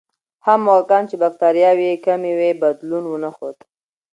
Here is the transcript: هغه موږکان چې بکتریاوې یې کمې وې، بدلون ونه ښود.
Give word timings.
هغه 0.45 0.61
موږکان 0.65 1.03
چې 1.09 1.15
بکتریاوې 1.23 1.85
یې 1.91 2.01
کمې 2.05 2.31
وې، 2.39 2.49
بدلون 2.61 3.03
ونه 3.07 3.29
ښود. 3.35 3.57